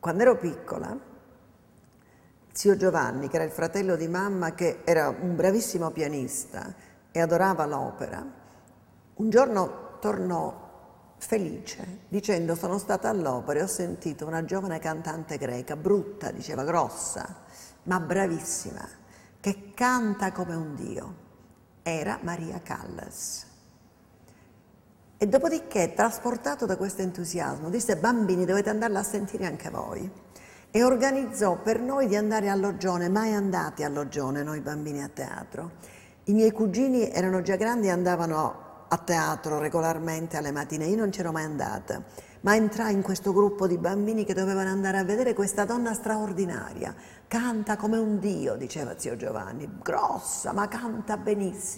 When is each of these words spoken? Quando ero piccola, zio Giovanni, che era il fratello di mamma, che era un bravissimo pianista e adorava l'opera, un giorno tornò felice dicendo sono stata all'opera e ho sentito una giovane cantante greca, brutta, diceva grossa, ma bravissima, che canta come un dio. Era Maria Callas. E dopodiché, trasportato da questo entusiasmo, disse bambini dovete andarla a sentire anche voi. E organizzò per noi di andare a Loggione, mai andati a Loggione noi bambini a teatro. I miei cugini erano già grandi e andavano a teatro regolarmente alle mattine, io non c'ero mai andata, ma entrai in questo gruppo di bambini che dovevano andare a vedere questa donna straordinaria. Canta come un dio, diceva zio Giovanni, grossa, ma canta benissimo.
Quando 0.00 0.22
ero 0.22 0.36
piccola, 0.36 0.96
zio 2.52 2.76
Giovanni, 2.76 3.28
che 3.28 3.36
era 3.36 3.44
il 3.44 3.50
fratello 3.50 3.96
di 3.96 4.06
mamma, 4.06 4.54
che 4.54 4.80
era 4.84 5.08
un 5.08 5.34
bravissimo 5.34 5.90
pianista 5.90 6.72
e 7.10 7.20
adorava 7.20 7.66
l'opera, 7.66 8.24
un 9.14 9.30
giorno 9.30 9.98
tornò 10.00 10.66
felice 11.18 12.02
dicendo 12.08 12.54
sono 12.54 12.78
stata 12.78 13.08
all'opera 13.08 13.58
e 13.58 13.62
ho 13.64 13.66
sentito 13.66 14.24
una 14.24 14.44
giovane 14.44 14.78
cantante 14.78 15.36
greca, 15.36 15.74
brutta, 15.74 16.30
diceva 16.30 16.62
grossa, 16.62 17.42
ma 17.84 17.98
bravissima, 17.98 18.88
che 19.40 19.72
canta 19.74 20.30
come 20.30 20.54
un 20.54 20.74
dio. 20.74 21.26
Era 21.82 22.18
Maria 22.22 22.60
Callas. 22.62 23.46
E 25.20 25.26
dopodiché, 25.26 25.94
trasportato 25.94 26.64
da 26.64 26.76
questo 26.76 27.02
entusiasmo, 27.02 27.70
disse 27.70 27.96
bambini 27.96 28.44
dovete 28.44 28.70
andarla 28.70 29.00
a 29.00 29.02
sentire 29.02 29.46
anche 29.46 29.68
voi. 29.68 30.08
E 30.70 30.84
organizzò 30.84 31.56
per 31.60 31.80
noi 31.80 32.06
di 32.06 32.14
andare 32.14 32.48
a 32.48 32.54
Loggione, 32.54 33.08
mai 33.08 33.34
andati 33.34 33.82
a 33.82 33.88
Loggione 33.88 34.44
noi 34.44 34.60
bambini 34.60 35.02
a 35.02 35.08
teatro. 35.08 35.72
I 36.26 36.34
miei 36.34 36.52
cugini 36.52 37.10
erano 37.10 37.42
già 37.42 37.56
grandi 37.56 37.88
e 37.88 37.90
andavano 37.90 38.66
a 38.86 38.96
teatro 38.98 39.58
regolarmente 39.58 40.36
alle 40.36 40.52
mattine, 40.52 40.86
io 40.86 40.96
non 40.96 41.10
c'ero 41.10 41.32
mai 41.32 41.42
andata, 41.42 42.00
ma 42.42 42.54
entrai 42.54 42.94
in 42.94 43.02
questo 43.02 43.32
gruppo 43.32 43.66
di 43.66 43.76
bambini 43.76 44.24
che 44.24 44.34
dovevano 44.34 44.68
andare 44.68 44.98
a 44.98 45.04
vedere 45.04 45.34
questa 45.34 45.64
donna 45.64 45.94
straordinaria. 45.94 46.94
Canta 47.26 47.76
come 47.76 47.98
un 47.98 48.20
dio, 48.20 48.54
diceva 48.54 48.96
zio 48.96 49.16
Giovanni, 49.16 49.68
grossa, 49.82 50.52
ma 50.52 50.68
canta 50.68 51.16
benissimo. 51.16 51.76